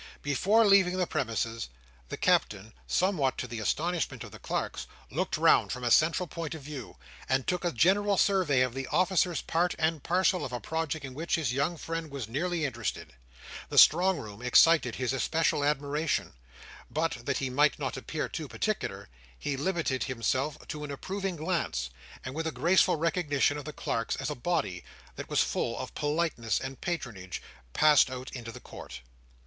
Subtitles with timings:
[0.23, 1.69] Before leaving the premises,
[2.09, 6.55] the Captain, somewhat to the astonishment of the clerks, looked round from a central point
[6.55, 6.97] of view,
[7.29, 11.13] and took a general survey of the officers part and parcel of a project in
[11.13, 13.13] which his young friend was nearly interested.
[13.69, 16.33] The strong room excited his especial admiration;
[16.89, 19.07] but, that he might not appear too particular,
[19.37, 21.91] he limited himself to an approving glance,
[22.25, 24.83] and, with a graceful recognition of the clerks as a body,
[25.15, 27.39] that was full of politeness and patronage,
[27.73, 29.01] passed out into the court.